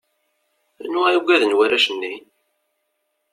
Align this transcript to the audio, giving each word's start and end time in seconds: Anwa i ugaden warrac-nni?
Anwa 0.83 1.05
i 1.11 1.17
ugaden 1.19 1.55
warrac-nni? 1.57 2.13